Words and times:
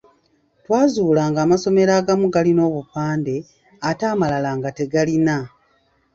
Twazuula 0.63 1.23
ng'amasomero 1.31 1.91
agamu 1.99 2.27
galina 2.35 2.61
obupande 2.69 3.35
ate 3.89 4.03
amalala 4.13 4.49
nga 4.57 4.69
tegalina. 4.77 5.37